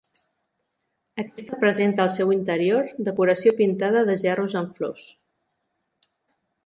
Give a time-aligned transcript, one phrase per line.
[1.23, 5.07] Aquesta presenta al seu interior, decoració pintada de gerros amb flors.